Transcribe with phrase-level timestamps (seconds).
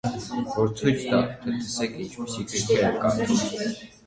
[0.61, 3.79] -Որ ցույց տա, թե՝ տեսեք ինչպիսի գրքեր եմ կարդում: